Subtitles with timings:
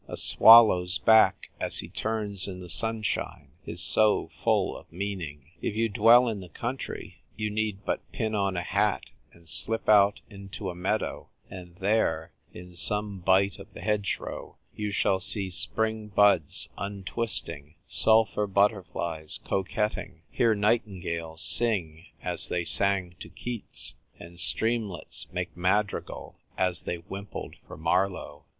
[0.07, 5.51] A swallow's back, as he turns in the sunshine, is so full of meaning.
[5.61, 9.87] If you dwell in the country, you need but pin on a hat and slip
[9.87, 15.51] out into a meadow, and there, in some bight of the hedgerow, you shall see
[15.51, 24.39] spring buds untwisting, sulphur butterflies coquetting; hear nightingales sing as they sang to Keats, and
[24.39, 28.45] streamlets make madrigal as they wimpled for Marlowe.